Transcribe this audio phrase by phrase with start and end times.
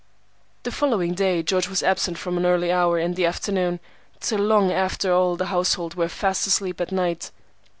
[0.63, 3.79] The following day George was absent from an early hour in the afternoon
[4.19, 7.29] till long after all the household were fast asleep at night.